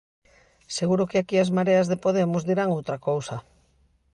[0.77, 3.37] Seguro que aquí as Mareas de Podemos dirán outra cousa.